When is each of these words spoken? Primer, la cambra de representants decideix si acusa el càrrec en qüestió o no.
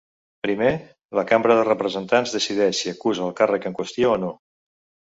Primer, 0.45 0.71
la 1.19 1.25
cambra 1.33 1.59
de 1.59 1.67
representants 1.69 2.35
decideix 2.39 2.83
si 2.83 2.93
acusa 2.97 3.31
el 3.31 3.39
càrrec 3.45 3.73
en 3.73 3.81
qüestió 3.81 4.15
o 4.19 4.21
no. 4.29 4.37